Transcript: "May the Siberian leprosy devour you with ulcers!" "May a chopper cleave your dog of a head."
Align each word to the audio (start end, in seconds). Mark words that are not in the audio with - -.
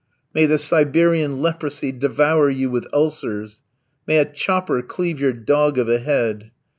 "May 0.33 0.47
the 0.47 0.57
Siberian 0.57 1.43
leprosy 1.43 1.91
devour 1.91 2.49
you 2.49 2.71
with 2.71 2.87
ulcers!" 2.91 3.61
"May 4.07 4.17
a 4.17 4.25
chopper 4.25 4.81
cleave 4.81 5.19
your 5.19 5.31
dog 5.31 5.77
of 5.77 5.87
a 5.89 5.99
head." 5.99 6.49